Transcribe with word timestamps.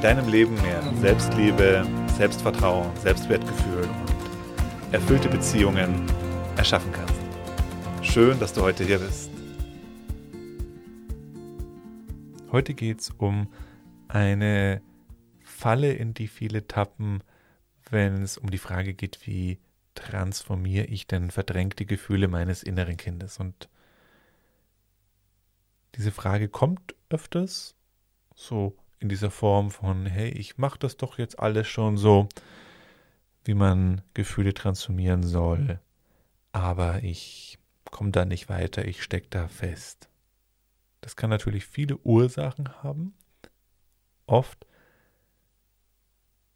deinem 0.00 0.28
Leben 0.28 0.54
mehr 0.62 0.80
Selbstliebe, 1.00 1.84
Selbstvertrauen, 2.16 2.96
Selbstwertgefühl 2.98 3.82
und 3.82 4.94
erfüllte 4.94 5.28
Beziehungen 5.28 6.06
erschaffen 6.56 6.92
kannst. 6.92 7.14
Schön, 8.02 8.38
dass 8.38 8.52
du 8.52 8.62
heute 8.62 8.84
hier 8.84 9.00
bist. 9.00 9.30
Heute 12.52 12.74
geht 12.74 13.00
es 13.00 13.10
um 13.10 13.48
eine 14.06 14.82
Falle, 15.42 15.92
in 15.92 16.14
die 16.14 16.28
viele 16.28 16.68
tappen, 16.68 17.24
wenn 17.90 18.22
es 18.22 18.38
um 18.38 18.50
die 18.50 18.58
Frage 18.58 18.94
geht, 18.94 19.26
wie 19.26 19.58
transformiere 19.96 20.86
ich 20.86 21.08
denn 21.08 21.32
verdrängte 21.32 21.86
Gefühle 21.86 22.28
meines 22.28 22.62
inneren 22.62 22.96
Kindes? 22.96 23.38
Und 23.38 23.68
diese 25.96 26.12
Frage 26.12 26.48
kommt 26.48 26.94
öfters 27.10 27.74
so 28.36 28.76
in 29.00 29.08
dieser 29.08 29.30
Form 29.30 29.70
von, 29.70 30.06
hey, 30.06 30.28
ich 30.30 30.58
mache 30.58 30.78
das 30.78 30.96
doch 30.96 31.18
jetzt 31.18 31.38
alles 31.38 31.68
schon 31.68 31.96
so, 31.96 32.28
wie 33.44 33.54
man 33.54 34.02
Gefühle 34.14 34.54
transformieren 34.54 35.22
soll, 35.22 35.80
aber 36.52 37.02
ich 37.02 37.58
komme 37.90 38.10
da 38.10 38.24
nicht 38.24 38.48
weiter, 38.48 38.84
ich 38.84 39.02
stecke 39.02 39.28
da 39.30 39.48
fest. 39.48 40.08
Das 41.00 41.16
kann 41.16 41.30
natürlich 41.30 41.64
viele 41.64 41.96
Ursachen 41.98 42.82
haben. 42.82 43.14
Oft 44.26 44.66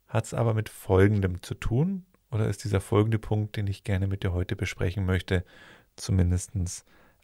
hat 0.09 0.25
es 0.25 0.35
aber 0.35 0.53
mit 0.53 0.69
Folgendem 0.69 1.43
zu 1.43 1.55
tun, 1.55 2.05
oder 2.31 2.48
ist 2.48 2.65
dieser 2.65 2.81
folgende 2.81 3.19
Punkt, 3.19 3.57
den 3.57 3.67
ich 3.67 3.85
gerne 3.85 4.07
mit 4.07 4.25
dir 4.25 4.33
heute 4.33 4.57
besprechen 4.57 5.05
möchte, 5.05 5.45
zumindest 5.97 6.53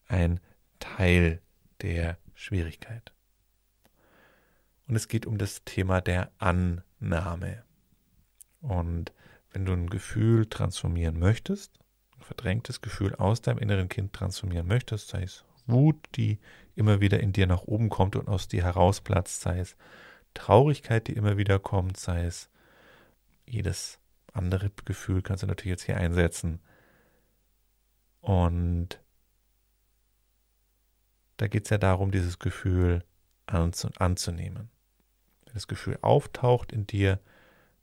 ein 0.07 0.41
Teil 0.79 1.41
der 1.83 2.19
Schwierigkeit. 2.35 3.13
Und 4.89 4.97
es 4.97 5.09
geht 5.09 5.27
um 5.27 5.39
das 5.39 5.65
Thema 5.65 6.01
der 6.01 6.31
Annahme. 6.39 7.63
Und 8.61 9.13
wenn 9.53 9.65
du 9.65 9.73
ein 9.73 9.91
Gefühl 9.91 10.47
transformieren 10.47 11.19
möchtest, 11.19 11.79
ein 12.17 12.23
verdrängtes 12.23 12.81
Gefühl 12.81 13.15
aus 13.15 13.43
deinem 13.43 13.59
inneren 13.59 13.89
Kind 13.89 14.13
transformieren 14.13 14.67
möchtest, 14.67 15.09
sei 15.09 15.23
es 15.23 15.45
Wut, 15.67 15.97
die 16.17 16.39
immer 16.75 17.01
wieder 17.01 17.21
in 17.21 17.33
dir 17.33 17.47
nach 17.47 17.63
oben 17.63 17.91
kommt 17.91 18.17
und 18.17 18.29
aus 18.29 18.49
dir 18.49 18.65
herausplatzt, 18.65 19.43
sei 19.43 19.61
es 19.61 19.77
Traurigkeit, 20.35 21.07
die 21.07 21.13
immer 21.13 21.37
wieder 21.37 21.59
kommt, 21.59 21.99
sei 21.99 22.25
es 22.25 22.49
jedes 23.47 23.99
andere 24.33 24.71
Gefühl 24.85 25.23
kannst 25.23 25.43
du 25.43 25.47
natürlich 25.47 25.71
jetzt 25.71 25.85
hier 25.85 25.97
einsetzen. 25.97 26.61
Und 28.21 29.01
da 31.37 31.47
geht 31.49 31.65
es 31.65 31.71
ja 31.71 31.79
darum, 31.79 32.11
dieses 32.11 32.39
Gefühl 32.39 33.05
anzunehmen. 33.47 34.71
Das 35.59 35.67
Gefühl 35.67 35.99
auftaucht 36.03 36.71
in 36.71 36.87
dir, 36.87 37.19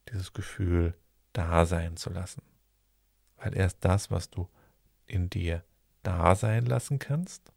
dieses 0.09 0.31
Gefühl 0.31 0.95
da 1.33 1.65
sein 1.65 1.97
zu 1.97 2.09
lassen. 2.09 2.41
Weil 3.35 3.53
erst 3.53 3.83
das, 3.83 4.09
was 4.09 4.29
du 4.29 4.47
in 5.07 5.29
dir 5.29 5.61
da 6.01 6.35
sein 6.35 6.65
lassen 6.65 6.99
kannst, 6.99 7.51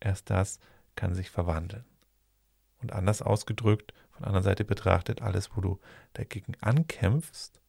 erst 0.00 0.30
das 0.30 0.58
kann 0.96 1.14
sich 1.14 1.30
verwandeln. 1.30 1.84
Und 2.78 2.92
anders 2.92 3.22
ausgedrückt, 3.22 3.94
von 4.10 4.24
anderer 4.24 4.42
Seite 4.42 4.64
betrachtet, 4.64 5.22
alles, 5.22 5.54
wo 5.54 5.60
du 5.60 5.80
dagegen 6.14 6.56
ankämpfst, 6.60 7.60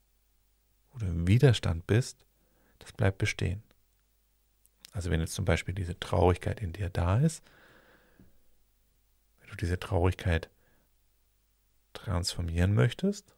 wo 0.90 0.98
du 0.98 1.06
im 1.06 1.28
Widerstand 1.28 1.86
bist, 1.86 2.26
das 2.80 2.92
bleibt 2.92 3.20
bestehen. 3.20 3.62
Also 4.94 5.12
wenn 5.12 5.20
jetzt 5.20 5.36
zum 5.36 5.46
Beispiel 5.46 5.76
diese 5.76 6.00
Traurigkeit 6.00 6.60
in 6.60 6.74
dir 6.74 6.90
da 6.90 7.20
ist, 7.20 7.44
wenn 9.42 9.50
du 9.52 9.56
diese 9.58 9.80
Traurigkeit 9.80 10.50
transformieren 12.04 12.74
möchtest, 12.74 13.36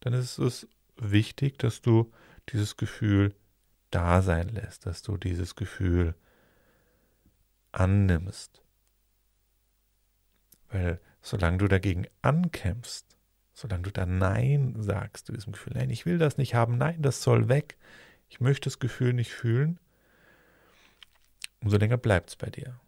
dann 0.00 0.12
ist 0.12 0.38
es 0.38 0.68
wichtig, 0.96 1.58
dass 1.58 1.80
du 1.80 2.12
dieses 2.48 2.76
Gefühl 2.76 3.34
da 3.90 4.22
sein 4.22 4.48
lässt, 4.48 4.86
dass 4.86 5.02
du 5.02 5.16
dieses 5.16 5.54
Gefühl 5.54 6.14
annimmst. 7.72 8.62
Weil 10.68 11.00
solange 11.20 11.58
du 11.58 11.68
dagegen 11.68 12.06
ankämpfst, 12.22 13.12
Solange 13.54 13.82
du 13.82 13.90
dann 13.90 14.18
Nein 14.18 14.74
sagst 14.78 15.26
zu 15.26 15.32
diesem 15.32 15.52
Gefühl, 15.52 15.74
nein, 15.76 15.90
ich 15.90 16.06
will 16.06 16.18
das 16.18 16.38
nicht 16.38 16.54
haben, 16.54 16.78
nein, 16.78 17.02
das 17.02 17.22
soll 17.22 17.48
weg, 17.48 17.76
ich 18.28 18.40
möchte 18.40 18.64
das 18.64 18.78
Gefühl 18.78 19.12
nicht 19.12 19.32
fühlen, 19.32 19.78
umso 21.60 21.76
länger 21.76 21.98
bleibt 21.98 22.30
es 22.30 22.36
bei 22.36 22.48
dir. 22.48 22.80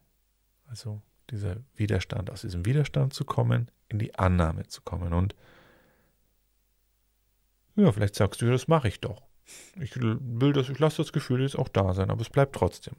Also 0.67 1.03
dieser 1.31 1.59
Widerstand, 1.77 2.31
aus 2.31 2.41
diesem 2.41 2.65
Widerstand 2.65 3.13
zu 3.13 3.25
kommen, 3.25 3.71
in 3.95 3.99
die 3.99 4.15
Annahme 4.17 4.67
zu 4.67 4.83
kommen. 4.83 5.13
Und 5.13 5.35
ja, 7.77 7.91
vielleicht 7.91 8.15
sagst 8.15 8.43
du, 8.43 8.51
das 8.51 8.69
mache 8.69 8.89
ich 8.89 9.01
doch. 9.01 9.23
Ich 9.81 9.97
will 10.01 10.53
das, 10.53 10.69
ich 10.69 10.79
lasse 10.79 10.99
das 10.99 11.13
Gefühl 11.13 11.43
jetzt 11.43 11.59
auch 11.59 11.69
da 11.69 11.93
sein, 11.95 12.11
aber 12.11 12.21
es 12.21 12.31
bleibt 12.31 12.55
trotzdem. 12.55 12.95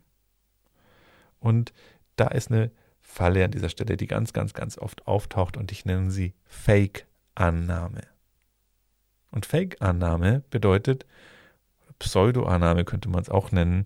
Und 1.39 1.73
da 2.16 2.28
ist 2.28 2.51
eine 2.51 2.72
Falle 3.01 3.45
an 3.45 3.51
dieser 3.51 3.69
Stelle, 3.69 3.97
die 3.97 4.07
ganz, 4.07 4.33
ganz, 4.33 4.53
ganz 4.53 4.78
oft 4.78 5.07
auftaucht 5.07 5.57
und 5.57 5.72
ich 5.72 5.85
nenne 5.85 6.11
sie 6.11 6.33
Fake 6.45 7.06
Annahme. 7.35 8.01
Und 9.31 9.45
Fake-Annahme 9.45 10.44
bedeutet, 10.50 11.06
Pseudo-Annahme 12.00 12.85
könnte 12.85 13.09
man 13.09 13.22
es 13.22 13.29
auch 13.29 13.51
nennen. 13.51 13.83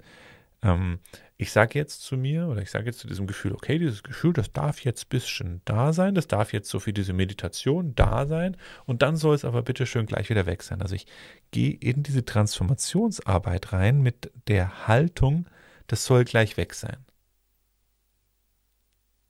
Ähm, 0.61 0.99
ich 1.41 1.53
sage 1.53 1.79
jetzt 1.79 2.01
zu 2.01 2.17
mir 2.17 2.49
oder 2.49 2.61
ich 2.61 2.69
sage 2.69 2.87
jetzt 2.87 2.99
zu 2.99 3.07
diesem 3.07 3.25
Gefühl, 3.25 3.53
okay, 3.53 3.79
dieses 3.79 4.03
Gefühl, 4.03 4.33
das 4.33 4.51
darf 4.51 4.83
jetzt 4.83 5.05
ein 5.05 5.09
bisschen 5.09 5.61
da 5.63 5.93
sein, 5.93 6.13
das 6.13 6.27
darf 6.27 6.51
jetzt 6.51 6.69
so 6.69 6.81
für 6.81 6.91
diese 6.91 7.13
Meditation 7.13 7.95
da 7.95 8.27
sein 8.27 8.57
und 8.85 9.01
dann 9.01 9.15
soll 9.15 9.35
es 9.35 9.45
aber 9.45 9.61
bitte 9.61 9.85
schön 9.85 10.05
gleich 10.05 10.29
wieder 10.29 10.45
weg 10.45 10.63
sein. 10.63 10.81
Also 10.81 10.95
ich 10.95 11.07
gehe 11.51 11.71
in 11.71 12.03
diese 12.03 12.25
Transformationsarbeit 12.25 13.71
rein 13.71 14.01
mit 14.01 14.33
der 14.49 14.85
Haltung, 14.85 15.47
das 15.87 16.03
soll 16.03 16.25
gleich 16.25 16.57
weg 16.57 16.73
sein. 16.73 17.05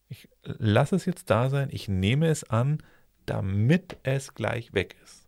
Ich 0.08 0.28
lasse 0.42 0.96
es 0.96 1.06
jetzt 1.06 1.30
da 1.30 1.52
sein, 1.52 1.70
ich 1.72 1.88
nehme 1.88 2.28
es 2.30 2.44
an, 2.44 2.82
damit 3.28 3.98
es 4.02 4.34
gleich 4.34 4.74
weg 4.74 4.96
ist. 5.04 5.28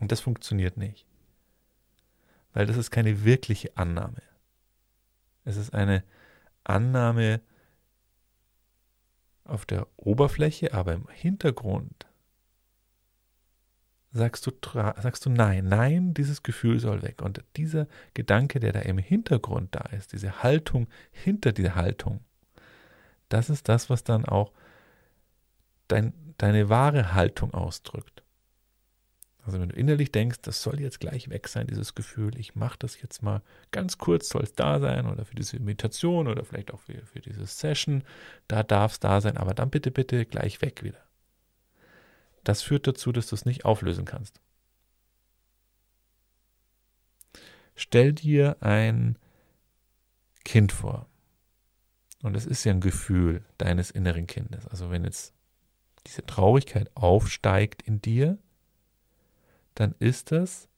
Und 0.00 0.12
das 0.12 0.20
funktioniert 0.22 0.78
nicht. 0.78 1.04
Weil 2.54 2.64
das 2.64 2.78
ist 2.78 2.90
keine 2.90 3.26
wirkliche 3.26 3.76
Annahme. 3.76 4.22
Es 5.44 5.56
ist 5.56 5.74
eine 5.74 6.04
Annahme 6.64 7.40
auf 9.44 9.66
der 9.66 9.86
Oberfläche, 9.96 10.72
aber 10.72 10.94
im 10.94 11.08
Hintergrund 11.08 12.06
sagst 14.12 14.46
du, 14.46 14.52
sagst 14.72 15.26
du 15.26 15.30
nein, 15.30 15.66
nein, 15.66 16.14
dieses 16.14 16.42
Gefühl 16.42 16.78
soll 16.78 17.02
weg. 17.02 17.22
Und 17.22 17.42
dieser 17.56 17.88
Gedanke, 18.14 18.60
der 18.60 18.72
da 18.72 18.80
im 18.80 18.98
Hintergrund 18.98 19.74
da 19.74 19.80
ist, 19.96 20.12
diese 20.12 20.42
Haltung 20.42 20.86
hinter 21.10 21.52
dieser 21.52 21.74
Haltung, 21.74 22.20
das 23.28 23.50
ist 23.50 23.68
das, 23.68 23.90
was 23.90 24.04
dann 24.04 24.24
auch 24.26 24.52
dein 25.88 26.12
deine 26.42 26.68
wahre 26.68 27.14
Haltung 27.14 27.54
ausdrückt. 27.54 28.21
Also 29.44 29.60
wenn 29.60 29.70
du 29.70 29.76
innerlich 29.76 30.12
denkst, 30.12 30.38
das 30.42 30.62
soll 30.62 30.80
jetzt 30.80 31.00
gleich 31.00 31.28
weg 31.28 31.48
sein, 31.48 31.66
dieses 31.66 31.94
Gefühl, 31.96 32.38
ich 32.38 32.54
mache 32.54 32.78
das 32.78 33.00
jetzt 33.00 33.22
mal 33.22 33.42
ganz 33.72 33.98
kurz, 33.98 34.28
soll 34.28 34.44
es 34.44 34.54
da 34.54 34.78
sein 34.78 35.06
oder 35.06 35.24
für 35.24 35.34
diese 35.34 35.58
Meditation 35.58 36.28
oder 36.28 36.44
vielleicht 36.44 36.72
auch 36.72 36.80
für, 36.80 37.04
für 37.04 37.20
diese 37.20 37.44
Session, 37.46 38.04
da 38.46 38.62
darf 38.62 38.92
es 38.92 39.00
da 39.00 39.20
sein, 39.20 39.36
aber 39.36 39.52
dann 39.52 39.70
bitte, 39.70 39.90
bitte 39.90 40.26
gleich 40.26 40.62
weg 40.62 40.84
wieder. 40.84 41.00
Das 42.44 42.62
führt 42.62 42.86
dazu, 42.86 43.10
dass 43.10 43.28
du 43.28 43.34
es 43.34 43.44
nicht 43.44 43.64
auflösen 43.64 44.04
kannst. 44.04 44.40
Stell 47.74 48.12
dir 48.12 48.56
ein 48.60 49.18
Kind 50.44 50.70
vor. 50.70 51.08
Und 52.22 52.36
es 52.36 52.46
ist 52.46 52.62
ja 52.62 52.72
ein 52.72 52.80
Gefühl 52.80 53.44
deines 53.58 53.90
inneren 53.90 54.28
Kindes. 54.28 54.68
Also 54.68 54.90
wenn 54.90 55.04
jetzt 55.04 55.34
diese 56.06 56.24
Traurigkeit 56.24 56.90
aufsteigt 56.94 57.82
in 57.82 58.00
dir, 58.00 58.38
dann 59.74 59.94
ist 59.98 60.32
es 60.32 60.68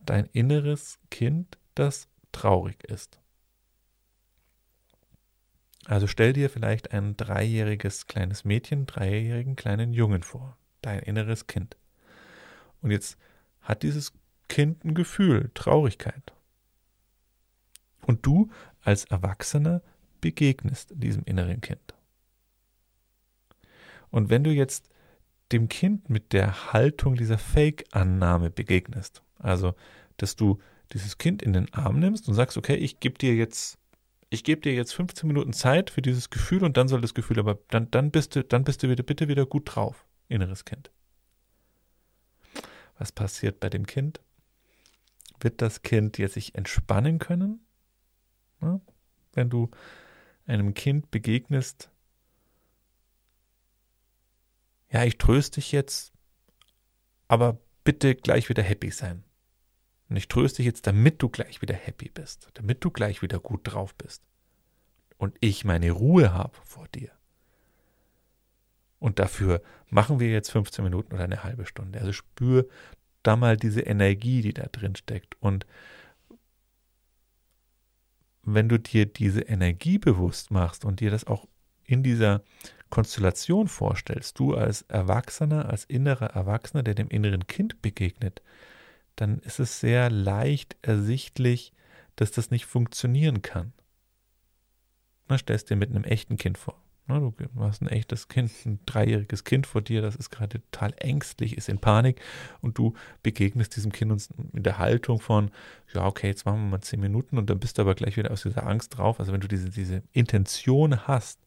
dein 0.00 0.26
inneres 0.26 0.98
Kind, 1.10 1.58
das 1.74 2.08
traurig 2.32 2.84
ist. 2.84 3.20
Also 5.86 6.06
stell 6.06 6.32
dir 6.32 6.50
vielleicht 6.50 6.92
ein 6.92 7.16
dreijähriges 7.16 8.06
kleines 8.06 8.44
Mädchen, 8.44 8.86
dreijährigen 8.86 9.56
kleinen 9.56 9.92
Jungen 9.92 10.22
vor, 10.22 10.56
dein 10.82 11.00
inneres 11.00 11.46
Kind. 11.46 11.76
Und 12.82 12.90
jetzt 12.90 13.18
hat 13.60 13.82
dieses 13.82 14.12
Kind 14.48 14.84
ein 14.84 14.94
Gefühl, 14.94 15.50
Traurigkeit. 15.54 16.32
Und 18.06 18.24
du 18.26 18.50
als 18.82 19.04
Erwachsener 19.04 19.82
begegnest 20.20 20.92
diesem 20.94 21.24
inneren 21.24 21.60
Kind. 21.60 21.94
Und 24.10 24.28
wenn 24.28 24.44
du 24.44 24.50
jetzt 24.50 24.90
dem 25.52 25.68
Kind 25.68 26.10
mit 26.10 26.32
der 26.32 26.72
Haltung 26.72 27.16
dieser 27.16 27.38
Fake-Annahme 27.38 28.50
begegnest, 28.50 29.22
also 29.38 29.74
dass 30.16 30.36
du 30.36 30.58
dieses 30.92 31.18
Kind 31.18 31.42
in 31.42 31.52
den 31.52 31.72
Arm 31.72 31.98
nimmst 31.98 32.28
und 32.28 32.34
sagst, 32.34 32.56
okay, 32.56 32.74
ich 32.74 33.00
gebe 33.00 33.18
dir 33.18 33.34
jetzt, 33.34 33.78
ich 34.28 34.44
gebe 34.44 34.60
dir 34.60 34.74
jetzt 34.74 34.94
15 34.94 35.26
Minuten 35.26 35.52
Zeit 35.52 35.90
für 35.90 36.02
dieses 36.02 36.30
Gefühl 36.30 36.64
und 36.64 36.76
dann 36.76 36.88
soll 36.88 37.00
das 37.00 37.14
Gefühl, 37.14 37.38
aber 37.38 37.58
dann, 37.68 37.90
dann 37.90 38.10
bist 38.10 38.36
du, 38.36 38.44
dann 38.44 38.64
bist 38.64 38.82
du 38.82 38.88
wieder, 38.88 39.02
bitte 39.02 39.28
wieder 39.28 39.46
gut 39.46 39.74
drauf, 39.74 40.06
inneres 40.28 40.64
Kind. 40.64 40.90
Was 42.98 43.12
passiert 43.12 43.60
bei 43.60 43.70
dem 43.70 43.86
Kind? 43.86 44.20
Wird 45.40 45.62
das 45.62 45.82
Kind 45.82 46.18
jetzt 46.18 46.34
sich 46.34 46.54
entspannen 46.54 47.18
können? 47.18 47.60
Ja? 48.60 48.80
Wenn 49.32 49.48
du 49.48 49.70
einem 50.46 50.74
Kind 50.74 51.10
begegnest, 51.10 51.90
ja, 54.90 55.04
ich 55.04 55.18
tröste 55.18 55.60
dich 55.60 55.72
jetzt, 55.72 56.12
aber 57.28 57.58
bitte 57.84 58.14
gleich 58.14 58.48
wieder 58.48 58.62
happy 58.62 58.90
sein. 58.90 59.24
Und 60.08 60.16
ich 60.16 60.26
tröste 60.26 60.58
dich 60.58 60.66
jetzt, 60.66 60.86
damit 60.86 61.22
du 61.22 61.28
gleich 61.28 61.62
wieder 61.62 61.74
happy 61.74 62.10
bist, 62.10 62.48
damit 62.54 62.84
du 62.84 62.90
gleich 62.90 63.22
wieder 63.22 63.38
gut 63.38 63.60
drauf 63.64 63.94
bist. 63.94 64.22
Und 65.16 65.36
ich 65.40 65.64
meine 65.64 65.92
Ruhe 65.92 66.32
habe 66.32 66.56
vor 66.64 66.88
dir. 66.88 67.10
Und 68.98 69.18
dafür 69.18 69.62
machen 69.88 70.18
wir 70.18 70.30
jetzt 70.30 70.50
15 70.50 70.82
Minuten 70.84 71.14
oder 71.14 71.24
eine 71.24 71.44
halbe 71.44 71.64
Stunde. 71.64 72.00
Also 72.00 72.12
spür 72.12 72.68
da 73.22 73.36
mal 73.36 73.56
diese 73.56 73.82
Energie, 73.82 74.42
die 74.42 74.52
da 74.52 74.64
drin 74.64 74.96
steckt. 74.96 75.40
Und 75.40 75.66
wenn 78.42 78.68
du 78.68 78.78
dir 78.78 79.06
diese 79.06 79.42
Energie 79.42 79.98
bewusst 79.98 80.50
machst 80.50 80.84
und 80.84 81.00
dir 81.00 81.10
das 81.10 81.26
auch 81.26 81.46
in 81.84 82.02
dieser 82.02 82.42
Konstellation 82.90 83.68
vorstellst, 83.68 84.38
du 84.38 84.54
als 84.54 84.82
Erwachsener, 84.82 85.68
als 85.68 85.84
innerer 85.84 86.26
Erwachsener, 86.26 86.82
der 86.82 86.94
dem 86.94 87.08
inneren 87.08 87.46
Kind 87.46 87.80
begegnet, 87.82 88.42
dann 89.16 89.38
ist 89.40 89.60
es 89.60 89.80
sehr 89.80 90.10
leicht 90.10 90.76
ersichtlich, 90.82 91.72
dass 92.16 92.32
das 92.32 92.50
nicht 92.50 92.66
funktionieren 92.66 93.42
kann. 93.42 93.72
Na, 95.28 95.38
stellst 95.38 95.70
dir 95.70 95.76
mit 95.76 95.90
einem 95.90 96.04
echten 96.04 96.36
Kind 96.36 96.58
vor. 96.58 96.82
Na, 97.06 97.18
du 97.18 97.32
hast 97.58 97.82
ein 97.82 97.88
echtes 97.88 98.28
Kind, 98.28 98.52
ein 98.64 98.78
dreijähriges 98.86 99.44
Kind 99.44 99.66
vor 99.66 99.82
dir, 99.82 100.00
das 100.00 100.14
ist 100.14 100.30
gerade 100.30 100.60
total 100.60 100.94
ängstlich, 100.98 101.56
ist 101.56 101.68
in 101.68 101.78
Panik 101.78 102.20
und 102.60 102.78
du 102.78 102.94
begegnest 103.22 103.74
diesem 103.74 103.90
Kind 103.90 104.28
in 104.52 104.62
der 104.62 104.78
Haltung 104.78 105.18
von, 105.20 105.50
ja, 105.92 106.06
okay, 106.06 106.28
jetzt 106.28 106.46
machen 106.46 106.62
wir 106.62 106.70
mal 106.70 106.80
zehn 106.80 107.00
Minuten 107.00 107.36
und 107.36 107.50
dann 107.50 107.58
bist 107.58 107.78
du 107.78 107.82
aber 107.82 107.94
gleich 107.94 108.16
wieder 108.16 108.30
aus 108.30 108.42
dieser 108.42 108.66
Angst 108.66 108.96
drauf. 108.96 109.18
Also 109.18 109.32
wenn 109.32 109.40
du 109.40 109.48
diese, 109.48 109.70
diese 109.70 110.02
Intention 110.12 111.08
hast, 111.08 111.40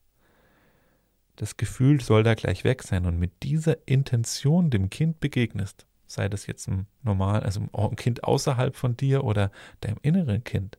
das 1.36 1.58
Gefühl 1.58 2.02
soll 2.02 2.24
da 2.24 2.36
gleich 2.36 2.64
weg 2.64 2.84
sein 2.84 3.06
und 3.06 3.18
mit 3.18 3.44
dieser 3.44 3.88
Intention 3.88 4.70
dem 4.70 4.90
Kind 4.90 5.20
begegnest, 5.20 5.86
sei 6.06 6.30
das 6.30 6.46
jetzt 6.48 6.68
ein 6.68 6.88
normal, 7.02 7.42
also 7.42 7.68
ein 7.74 7.96
Kind 7.96 8.24
außerhalb 8.24 8.76
von 8.76 8.96
dir 8.96 9.24
oder 9.24 9.52
deinem 9.82 9.98
inneren 10.02 10.44
Kind, 10.44 10.78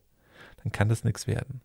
dann 0.63 0.71
kann 0.71 0.89
das 0.89 1.03
nichts 1.03 1.27
werden. 1.27 1.61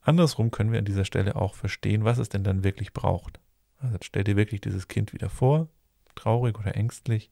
Andersrum 0.00 0.50
können 0.50 0.72
wir 0.72 0.78
an 0.78 0.84
dieser 0.84 1.04
Stelle 1.04 1.36
auch 1.36 1.54
verstehen, 1.54 2.04
was 2.04 2.18
es 2.18 2.28
denn 2.28 2.44
dann 2.44 2.64
wirklich 2.64 2.92
braucht. 2.92 3.40
Also 3.78 3.98
stell 4.02 4.24
dir 4.24 4.36
wirklich 4.36 4.60
dieses 4.60 4.88
Kind 4.88 5.12
wieder 5.12 5.28
vor, 5.28 5.68
traurig 6.14 6.58
oder 6.58 6.76
ängstlich, 6.76 7.30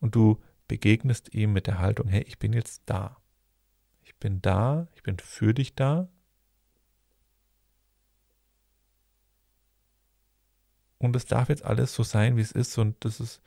und 0.00 0.14
du 0.14 0.42
begegnest 0.68 1.32
ihm 1.34 1.52
mit 1.52 1.66
der 1.66 1.78
Haltung, 1.78 2.08
hey, 2.08 2.22
ich 2.26 2.38
bin 2.38 2.52
jetzt 2.52 2.82
da. 2.86 3.16
Ich 4.02 4.14
bin 4.16 4.42
da, 4.42 4.88
ich 4.94 5.02
bin 5.02 5.18
für 5.18 5.54
dich 5.54 5.74
da, 5.74 6.08
und 10.98 11.16
es 11.16 11.26
darf 11.26 11.48
jetzt 11.48 11.64
alles 11.64 11.94
so 11.94 12.02
sein, 12.02 12.36
wie 12.36 12.42
es 12.42 12.52
ist 12.52 12.76
und 12.78 13.04
das 13.04 13.20
ist 13.20 13.40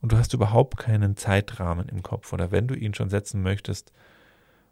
und 0.00 0.12
du 0.12 0.16
hast 0.16 0.32
überhaupt 0.32 0.78
keinen 0.78 1.16
Zeitrahmen 1.16 1.88
im 1.88 2.02
Kopf 2.02 2.32
oder 2.32 2.50
wenn 2.50 2.66
du 2.66 2.74
ihn 2.74 2.94
schon 2.94 3.10
setzen 3.10 3.42
möchtest 3.42 3.92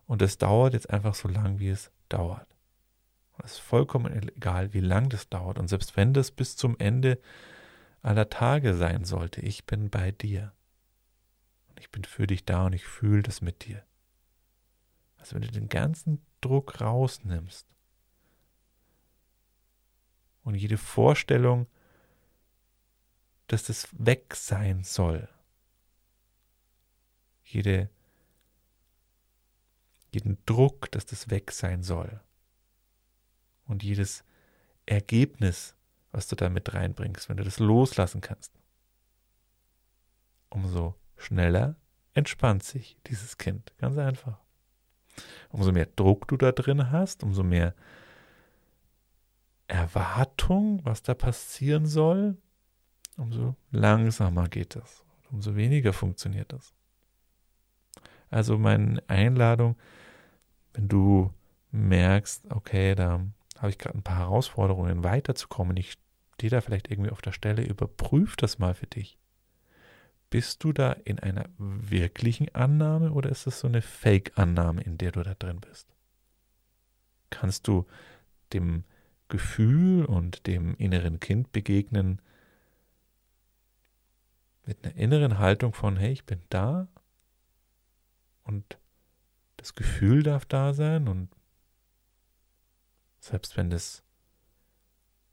und 0.06 0.23
es 0.23 0.38
dauert 0.38 0.73
jetzt 0.73 0.91
einfach 0.91 1.15
so 1.15 1.29
lang, 1.29 1.59
wie 1.59 1.69
es 1.69 1.91
dauert. 2.09 2.47
es 3.44 3.53
ist 3.53 3.59
vollkommen 3.59 4.12
egal, 4.37 4.73
wie 4.73 4.81
lang 4.81 5.11
das 5.11 5.29
dauert 5.29 5.59
und 5.59 5.69
selbst 5.69 5.97
wenn 5.97 6.15
das 6.15 6.31
bis 6.31 6.56
zum 6.56 6.76
Ende 6.79 7.19
aller 8.03 8.31
Tage 8.31 8.75
sein 8.75 9.05
sollte, 9.05 9.41
ich 9.41 9.67
bin 9.67 9.91
bei 9.91 10.12
dir. 10.12 10.53
Und 11.69 11.81
ich 11.81 11.91
bin 11.91 12.05
für 12.05 12.26
dich 12.26 12.44
da 12.44 12.67
und 12.67 12.73
ich 12.73 12.85
fühle 12.85 13.23
das 13.23 13.41
mit 13.41 13.67
dir. 13.67 13.85
Also 15.17 15.35
wenn 15.35 15.43
du 15.43 15.50
den 15.50 15.69
ganzen 15.69 16.25
Druck 16.41 16.81
rausnimmst 16.81 17.67
und 20.43 20.55
jede 20.55 20.79
Vorstellung, 20.79 21.67
dass 23.48 23.64
das 23.64 23.88
weg 23.92 24.34
sein 24.36 24.84
soll. 24.84 25.28
Jede, 27.44 27.90
jeden 30.12 30.38
Druck, 30.46 30.90
dass 30.92 31.06
das 31.06 31.30
weg 31.30 31.50
sein 31.50 31.82
soll. 31.82 32.20
Und 33.66 33.82
jedes 33.82 34.22
Ergebnis, 34.86 35.74
was 36.12 36.28
du 36.28 36.36
da 36.36 36.48
mit 36.48 36.72
reinbringst, 36.72 37.28
wenn 37.28 37.36
du 37.38 37.44
das 37.44 37.58
loslassen 37.58 38.20
kannst. 38.20 38.52
Umso 40.50 40.94
schneller 41.16 41.76
entspannt 42.14 42.62
sich 42.62 42.98
dieses 43.06 43.38
Kind. 43.38 43.72
Ganz 43.78 43.96
einfach. 43.98 44.38
Umso 45.50 45.72
mehr 45.72 45.86
Druck 45.86 46.28
du 46.28 46.36
da 46.36 46.52
drin 46.52 46.90
hast, 46.90 47.22
umso 47.22 47.42
mehr 47.42 47.74
Erwartung, 49.66 50.84
was 50.84 51.02
da 51.02 51.14
passieren 51.14 51.86
soll, 51.86 52.38
umso 53.19 53.56
langsamer 53.70 54.49
geht 54.49 54.76
das, 54.76 55.05
umso 55.31 55.56
weniger 55.56 55.93
funktioniert 55.93 56.53
das. 56.53 56.73
Also 58.31 58.59
meine 58.59 59.03
Einladung, 59.09 59.76
wenn 60.73 60.88
du 60.88 61.32
merkst, 61.70 62.50
okay, 62.50 62.94
da 62.94 63.25
habe 63.59 63.70
ich 63.70 63.79
gerade 63.79 63.99
ein 63.99 64.03
paar 64.03 64.19
Herausforderungen 64.19 65.05
weiterzukommen, 65.05 65.76
ich 65.76 65.99
stehe 66.35 66.50
da 66.50 66.61
vielleicht 66.61 66.91
irgendwie 66.91 67.11
auf 67.11 67.23
der 67.23 67.32
Stelle, 67.32 67.65
überprüf 67.65 68.37
das 68.37 68.59
mal 68.59 68.75
für 68.75 68.87
dich. 68.87 69.19
Bist 70.31 70.63
du 70.63 70.72
da 70.72 70.93
in 70.93 71.19
einer 71.19 71.46
wirklichen 71.56 72.55
Annahme 72.55 73.13
oder 73.13 73.31
ist 73.31 73.46
das 73.46 73.60
so 73.60 73.67
eine 73.67 73.81
Fake-Annahme, 73.81 74.82
in 74.82 74.98
der 74.98 75.13
du 75.13 75.22
da 75.22 75.34
drin 75.34 75.60
bist? 75.60 75.89
Kannst 77.31 77.67
du 77.67 77.87
dem 78.53 78.84
Gefühl 79.29 80.05
und 80.05 80.46
dem 80.46 80.75
inneren 80.77 81.19
Kind 81.19 81.51
begegnen, 81.53 82.20
mit 84.69 84.84
einer 84.84 84.94
inneren 84.96 85.39
Haltung 85.39 85.72
von, 85.72 85.96
hey, 85.96 86.13
ich 86.13 86.27
bin 86.27 86.43
da 86.51 86.89
und 88.44 88.79
das 89.56 89.75
Gefühl 89.75 90.22
darf 90.22 90.44
da 90.44 90.75
sein 90.75 91.08
und 91.08 91.31
selbst 93.19 93.56
wenn 93.56 93.70
das 93.70 94.05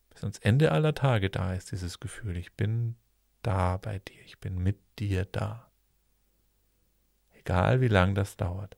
bis 0.10 0.24
ans 0.24 0.38
Ende 0.40 0.72
aller 0.72 0.96
Tage 0.96 1.30
da 1.30 1.54
ist, 1.54 1.74
dieses 1.74 2.00
Gefühl, 2.00 2.38
ich 2.38 2.54
bin 2.54 2.96
da 3.42 3.76
bei 3.76 4.00
dir, 4.00 4.22
ich 4.22 4.40
bin 4.40 4.58
mit 4.58 4.80
dir 5.00 5.26
da. 5.26 5.70
Egal 7.34 7.82
wie 7.82 7.90
lang 7.90 8.16
das 8.16 8.38
dauert. 8.38 8.78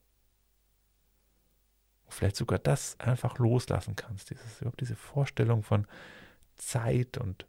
Und 2.06 2.14
vielleicht 2.16 2.36
sogar 2.36 2.58
das 2.58 3.00
einfach 3.00 3.38
loslassen 3.38 3.96
kannst, 3.96 4.32
dieses, 4.32 4.60
überhaupt 4.60 4.82
diese 4.82 4.96
Vorstellung 4.96 5.62
von 5.62 5.86
Zeit 6.56 7.20
und 7.20 7.46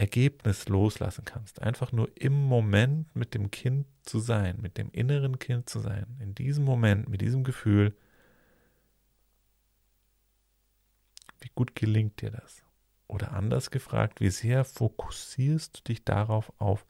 Ergebnis 0.00 0.66
loslassen 0.66 1.26
kannst. 1.26 1.60
Einfach 1.60 1.92
nur 1.92 2.08
im 2.14 2.32
Moment 2.32 3.14
mit 3.14 3.34
dem 3.34 3.50
Kind 3.50 3.86
zu 4.02 4.18
sein, 4.18 4.56
mit 4.62 4.78
dem 4.78 4.90
inneren 4.92 5.38
Kind 5.38 5.68
zu 5.68 5.78
sein. 5.78 6.06
In 6.20 6.34
diesem 6.34 6.64
Moment, 6.64 7.10
mit 7.10 7.20
diesem 7.20 7.44
Gefühl. 7.44 7.94
Wie 11.40 11.50
gut 11.54 11.74
gelingt 11.74 12.22
dir 12.22 12.30
das? 12.30 12.62
Oder 13.08 13.32
anders 13.32 13.70
gefragt, 13.70 14.22
wie 14.22 14.30
sehr 14.30 14.64
fokussierst 14.64 15.78
du 15.78 15.82
dich 15.82 16.02
darauf 16.02 16.50
auf, 16.58 16.86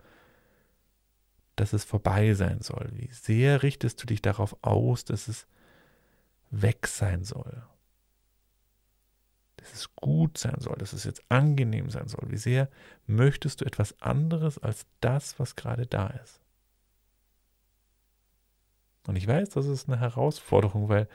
dass 1.57 1.73
es 1.73 1.83
vorbei 1.83 2.35
sein 2.35 2.61
soll? 2.61 2.91
Wie 2.93 3.11
sehr 3.11 3.65
richtest 3.65 4.01
du 4.01 4.07
dich 4.07 4.23
darauf 4.23 4.57
aus, 4.63 5.05
dass 5.05 5.27
es 5.27 5.49
weg 6.53 6.87
sein 6.87 7.25
soll? 7.25 7.65
Dass 9.61 9.73
es 9.73 9.95
gut 9.95 10.39
sein 10.39 10.57
soll, 10.59 10.77
dass 10.77 10.93
es 10.93 11.05
jetzt 11.05 11.23
angenehm 11.29 11.91
sein 11.91 12.09
soll. 12.09 12.31
Wie 12.31 12.37
sehr 12.37 12.69
möchtest 13.07 13.61
du 13.61 13.65
etwas 13.65 14.01
anderes 14.01 14.59
als 14.59 14.87
das, 15.01 15.39
was 15.39 15.57
gerade 15.57 15.87
da 15.87 16.09
ist? 16.09 16.41
Und 19.07 19.17
ich 19.17 19.27
weiß, 19.27 19.51
das 19.51 19.67
ist 19.67 19.89
eine 19.89 20.01
Herausforderung, 20.01 20.89
weil 20.89 21.09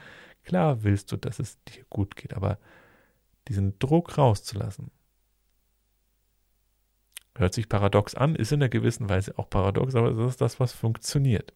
klar 0.44 0.84
willst 0.84 1.12
du, 1.12 1.18
dass 1.18 1.40
es 1.40 1.62
dir 1.64 1.86
gut 1.90 2.16
geht, 2.16 2.34
aber 2.34 2.58
diesen 3.48 3.78
Druck 3.80 4.18
rauszulassen 4.18 4.92
Hört 7.38 7.54
sich 7.54 7.68
paradox 7.68 8.16
an, 8.16 8.36
ist 8.36 8.54
in 8.54 8.62
einer 8.62 8.70
gewissen 8.70 9.10
Weise 9.10 9.38
auch 9.38 9.50
paradox, 9.50 9.94
aber 9.96 10.14
das 10.14 10.32
ist 10.32 10.42
das, 10.42 10.60
was 10.60 10.72
funktioniert. 10.72 11.54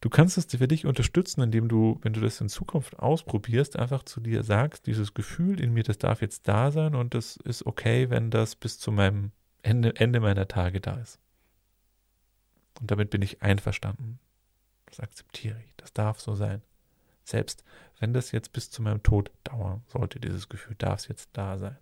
Du 0.00 0.10
kannst 0.10 0.38
es 0.38 0.46
für 0.46 0.68
dich 0.68 0.86
unterstützen, 0.86 1.40
indem 1.40 1.68
du, 1.68 1.98
wenn 2.02 2.12
du 2.12 2.20
das 2.20 2.40
in 2.40 2.48
Zukunft 2.48 2.98
ausprobierst, 2.98 3.76
einfach 3.76 4.04
zu 4.04 4.20
dir 4.20 4.44
sagst, 4.44 4.86
dieses 4.86 5.12
Gefühl 5.12 5.60
in 5.60 5.72
mir, 5.72 5.82
das 5.82 5.98
darf 5.98 6.22
jetzt 6.22 6.46
da 6.46 6.70
sein 6.70 6.94
und 6.94 7.14
das 7.14 7.36
ist 7.36 7.66
okay, 7.66 8.08
wenn 8.08 8.30
das 8.30 8.54
bis 8.54 8.78
zu 8.78 8.92
meinem 8.92 9.32
Ende, 9.62 9.96
Ende 9.96 10.20
meiner 10.20 10.46
Tage 10.46 10.80
da 10.80 10.96
ist. 10.98 11.18
Und 12.80 12.90
damit 12.90 13.10
bin 13.10 13.22
ich 13.22 13.42
einverstanden. 13.42 14.20
Das 14.86 15.00
akzeptiere 15.00 15.58
ich. 15.66 15.74
Das 15.76 15.92
darf 15.92 16.20
so 16.20 16.36
sein. 16.36 16.62
Selbst 17.24 17.64
wenn 17.98 18.12
das 18.12 18.30
jetzt 18.30 18.52
bis 18.52 18.70
zu 18.70 18.82
meinem 18.82 19.02
Tod 19.02 19.32
dauern 19.42 19.82
sollte, 19.88 20.20
dieses 20.20 20.48
Gefühl 20.48 20.76
darf 20.78 21.00
es 21.00 21.08
jetzt 21.08 21.30
da 21.32 21.58
sein. 21.58 21.76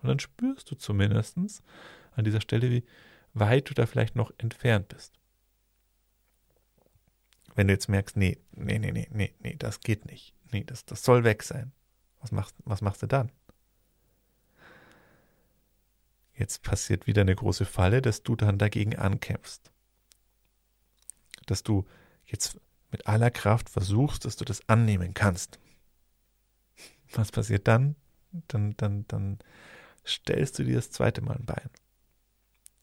Und 0.00 0.08
dann 0.08 0.20
spürst 0.20 0.70
du 0.70 0.76
zumindest 0.76 1.36
an 2.14 2.24
dieser 2.24 2.40
Stelle, 2.40 2.70
wie 2.70 2.84
weit 3.34 3.68
du 3.68 3.74
da 3.74 3.86
vielleicht 3.86 4.14
noch 4.14 4.32
entfernt 4.38 4.88
bist. 4.88 5.18
Wenn 7.54 7.68
du 7.68 7.74
jetzt 7.74 7.88
merkst, 7.88 8.16
nee, 8.16 8.38
nee, 8.52 8.78
nee, 8.78 8.92
nee, 8.92 9.08
nee, 9.10 9.34
nee, 9.40 9.56
das 9.56 9.80
geht 9.80 10.06
nicht. 10.06 10.34
Nee, 10.52 10.64
das, 10.64 10.84
das 10.84 11.02
soll 11.02 11.24
weg 11.24 11.42
sein. 11.42 11.72
Was 12.20 12.32
machst, 12.32 12.54
was 12.64 12.80
machst 12.80 13.02
du 13.02 13.06
dann? 13.06 13.30
Jetzt 16.34 16.62
passiert 16.62 17.06
wieder 17.06 17.22
eine 17.22 17.36
große 17.36 17.64
Falle, 17.64 18.02
dass 18.02 18.22
du 18.22 18.34
dann 18.34 18.58
dagegen 18.58 18.96
ankämpfst. 18.96 19.70
Dass 21.46 21.62
du 21.62 21.86
jetzt 22.26 22.58
mit 22.90 23.06
aller 23.06 23.30
Kraft 23.30 23.70
versuchst, 23.70 24.24
dass 24.24 24.36
du 24.36 24.44
das 24.44 24.68
annehmen 24.68 25.14
kannst. 25.14 25.60
Was 27.12 27.30
passiert 27.30 27.68
dann? 27.68 27.94
Dann, 28.48 28.76
dann, 28.76 29.06
dann 29.06 29.38
stellst 30.04 30.58
du 30.58 30.64
dir 30.64 30.74
das 30.74 30.90
zweite 30.90 31.20
Mal 31.20 31.36
ein 31.36 31.44
Bein. 31.44 31.70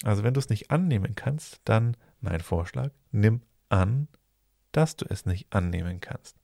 Also 0.03 0.23
wenn 0.23 0.33
du 0.33 0.39
es 0.39 0.49
nicht 0.49 0.71
annehmen 0.71 1.15
kannst, 1.15 1.61
dann 1.65 1.97
mein 2.21 2.39
Vorschlag, 2.39 2.91
nimm 3.11 3.41
an, 3.69 4.07
dass 4.71 4.95
du 4.95 5.05
es 5.09 5.25
nicht 5.25 5.53
annehmen 5.53 5.99
kannst. 5.99 6.37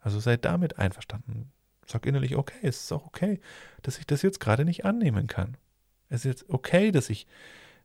Also 0.00 0.18
sei 0.20 0.36
damit 0.36 0.78
einverstanden. 0.78 1.52
Sag 1.86 2.06
innerlich, 2.06 2.36
okay, 2.36 2.58
es 2.62 2.84
ist 2.84 2.92
auch 2.92 3.06
okay, 3.06 3.40
dass 3.82 3.98
ich 3.98 4.06
das 4.06 4.22
jetzt 4.22 4.40
gerade 4.40 4.64
nicht 4.64 4.84
annehmen 4.84 5.26
kann. 5.26 5.56
Es 6.08 6.20
ist 6.20 6.24
jetzt 6.24 6.50
okay, 6.50 6.92
dass 6.92 7.10
ich 7.10 7.26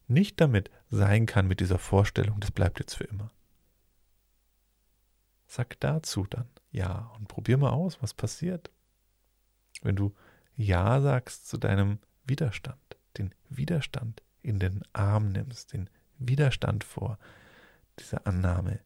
nicht 0.08 0.40
damit 0.40 0.70
sein 0.90 1.26
kann 1.26 1.48
mit 1.48 1.60
dieser 1.60 1.80
Vorstellung, 1.80 2.40
das 2.40 2.52
bleibt 2.52 2.80
jetzt 2.80 2.96
für 2.96 3.06
immer. 3.06 3.32
Sag 5.48 5.80
dazu 5.80 6.26
dann 6.30 6.48
ja 6.72 7.12
und 7.18 7.28
probier 7.28 7.58
mal 7.58 7.72
aus, 7.72 8.02
was 8.02 8.14
passiert. 8.14 8.72
Wenn 9.82 9.96
du 9.96 10.14
ja 10.56 11.02
sagst 11.02 11.48
zu 11.48 11.58
deinem 11.58 12.00
Widerstand, 12.26 12.98
den 13.18 13.34
Widerstand 13.50 14.22
in 14.42 14.60
den 14.60 14.84
Arm 14.94 15.30
nimmst, 15.30 15.74
den 15.74 15.90
Widerstand 16.18 16.84
vor 16.84 17.18
dieser 18.00 18.26
Annahme, 18.28 18.80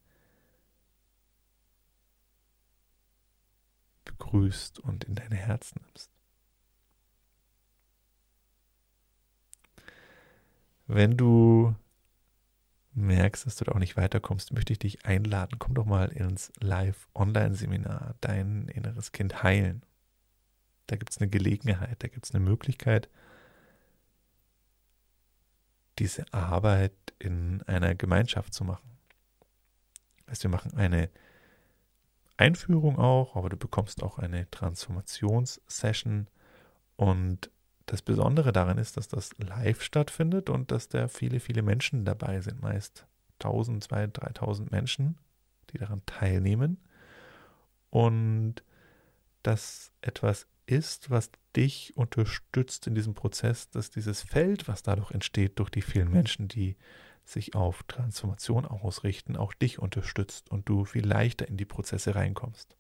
begrüßt 4.10 4.80
und 4.80 5.04
in 5.04 5.16
dein 5.16 5.32
Herz 5.32 5.74
nimmst. 5.76 6.10
Wenn 10.88 11.18
du 11.18 11.76
merkst, 12.94 13.46
dass 13.46 13.56
du 13.56 13.66
da 13.66 13.74
auch 13.74 13.80
nicht 13.80 13.96
weiterkommst, 13.96 14.52
möchte 14.54 14.74
ich 14.74 14.80
dich 14.80 15.06
einladen, 15.06 15.60
komm 15.60 15.76
doch 15.76 15.86
mal 15.86 16.10
ins 16.10 16.52
Live-Online-Seminar 16.60 18.16
Dein 18.22 18.68
inneres 18.68 19.12
Kind 19.12 19.44
heilen. 19.44 19.84
Da 20.88 20.96
gibt 20.96 21.12
es 21.12 21.20
eine 21.20 21.30
Gelegenheit, 21.30 22.02
da 22.04 22.08
gibt 22.08 22.26
es 22.26 22.34
eine 22.34 22.44
Möglichkeit, 22.44 23.10
diese 26.00 26.34
Arbeit 26.34 26.94
in 27.20 27.62
einer 27.64 27.94
Gemeinschaft 27.94 28.54
zu 28.54 28.64
machen. 28.64 28.90
Also 30.26 30.44
wir 30.44 30.50
machen 30.50 30.76
eine 30.76 31.10
Einführung 32.40 32.98
auch, 32.98 33.36
aber 33.36 33.50
du 33.50 33.58
bekommst 33.58 34.02
auch 34.02 34.18
eine 34.18 34.50
Transformationssession. 34.50 36.28
Und 36.96 37.52
das 37.86 38.02
Besondere 38.02 38.52
daran 38.54 38.78
ist, 38.78 38.98
dass 38.98 39.08
das 39.08 39.38
live 39.38 39.82
stattfindet 39.82 40.50
und 40.50 40.72
dass 40.72 40.88
da 40.88 41.08
viele, 41.08 41.40
viele 41.40 41.62
Menschen 41.62 42.06
dabei 42.06 42.40
sind, 42.42 42.62
meist 42.62 43.08
1000, 43.40 43.84
2000, 43.84 44.18
3000 44.18 44.72
Menschen, 44.72 45.18
die 45.72 45.78
daran 45.78 46.02
teilnehmen. 46.06 46.78
Und 47.90 48.64
das 49.44 49.92
etwas 50.02 50.48
ist, 50.66 51.10
was 51.10 51.32
dich 51.56 51.98
unterstützt 51.98 52.86
in 52.88 52.96
diesem 52.96 53.16
Prozess, 53.16 53.70
dass 53.70 53.90
dieses 53.90 54.22
Feld, 54.22 54.68
was 54.68 54.84
dadurch 54.84 55.12
entsteht, 55.12 55.58
durch 55.60 55.70
die 55.70 55.82
vielen 55.82 56.12
Menschen, 56.12 56.48
die 56.48 56.78
sich 57.30 57.56
auf 57.56 57.84
Transformation 57.84 58.66
ausrichten, 58.66 59.36
auch 59.36 59.54
dich 59.54 59.80
unterstützt 59.80 60.50
und 60.50 60.68
du 60.68 60.86
viel 60.86 61.06
leichter 61.06 61.48
in 61.48 61.58
die 61.58 61.66
Prozesse 61.66 62.16
reinkommst. 62.16 62.76